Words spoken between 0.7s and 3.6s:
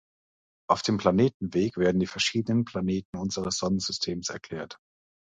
dem Planetenweg werden die verschiedenen Planeten unseres